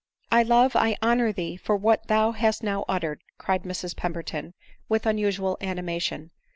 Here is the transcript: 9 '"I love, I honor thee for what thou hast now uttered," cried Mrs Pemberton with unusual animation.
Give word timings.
9 0.31 0.39
'"I 0.39 0.41
love, 0.43 0.75
I 0.75 0.97
honor 1.03 1.31
thee 1.31 1.55
for 1.55 1.75
what 1.77 2.07
thou 2.07 2.31
hast 2.31 2.63
now 2.63 2.85
uttered," 2.89 3.21
cried 3.37 3.61
Mrs 3.65 3.95
Pemberton 3.95 4.55
with 4.89 5.05
unusual 5.05 5.59
animation. 5.61 6.31